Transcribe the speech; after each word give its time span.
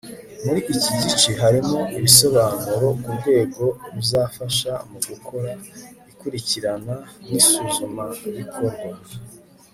muri 0.43 0.59
iki 0.73 0.91
gice 1.01 1.31
harimo 1.41 1.79
ibisobanuro 1.97 2.87
ku 3.01 3.09
rwego 3.17 3.63
ruzafasha 3.93 4.71
mu 4.89 4.99
gukora 5.09 5.51
ikurikirana 6.11 6.95
n'isuzumabikorwa 7.29 8.89